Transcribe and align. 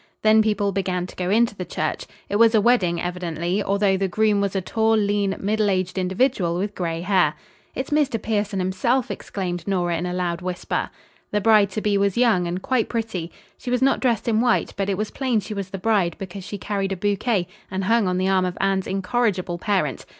Then 0.23 0.41
people 0.41 0.71
began 0.71 1.05
to 1.05 1.15
go 1.15 1.29
into 1.29 1.55
the 1.55 1.63
church. 1.63 2.07
It 2.27 2.37
was 2.37 2.55
a 2.55 2.59
wedding 2.59 2.99
evidently, 2.99 3.61
although 3.61 3.97
the 3.97 4.07
groom 4.07 4.41
was 4.41 4.55
a 4.55 4.59
tall, 4.61 4.97
lean, 4.97 5.35
middle 5.39 5.69
aged 5.69 5.95
individual 5.95 6.57
with 6.57 6.73
gray 6.73 7.01
hair. 7.01 7.35
"It's 7.75 7.91
Mr. 7.91 8.19
Pierson 8.19 8.57
himself," 8.57 9.11
exclaimed 9.11 9.67
Nora 9.67 9.95
in 9.99 10.07
a 10.07 10.13
loud 10.13 10.41
whisper. 10.41 10.89
The 11.29 11.39
bride 11.39 11.69
to 11.73 11.81
be 11.81 11.99
was 11.99 12.17
young 12.17 12.47
and 12.47 12.63
quite 12.63 12.89
pretty. 12.89 13.31
She 13.59 13.69
was 13.69 13.83
not 13.83 13.99
dressed 13.99 14.27
in 14.27 14.41
white, 14.41 14.73
but 14.75 14.89
it 14.89 14.97
was 14.97 15.11
plain 15.11 15.39
she 15.39 15.53
was 15.53 15.69
the 15.69 15.77
bride 15.77 16.15
because 16.17 16.43
she 16.43 16.57
carried 16.57 16.93
a 16.93 16.97
bouquet 16.97 17.47
and 17.69 17.83
hung 17.83 18.07
on 18.07 18.17
the 18.17 18.27
arm 18.27 18.43
of 18.45 18.57
Anne's 18.59 18.87
incorrigible 18.87 19.59
parent. 19.59 20.03